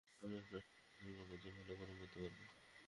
[0.23, 0.61] আমি আপনার
[0.67, 2.39] ঠাণ্ডা চামড়া ওর চেয়ে ভালো গরম করতে পারব।